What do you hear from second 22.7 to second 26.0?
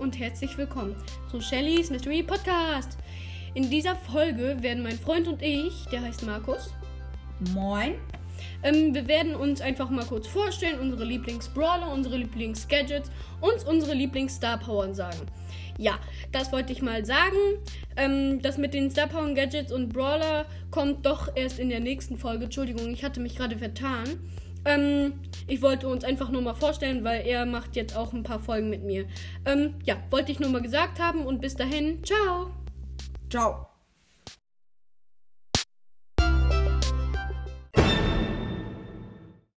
ich hatte mich gerade vertan. Ähm, ich wollte